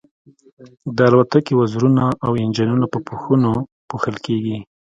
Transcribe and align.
د 0.95 0.97
الوتکې 1.09 1.53
وزرونه 1.61 2.03
او 2.25 2.31
انجنونه 2.43 2.85
په 2.93 2.99
پوښونو 3.07 3.51
پوښل 3.89 4.15
کیږي 4.25 4.57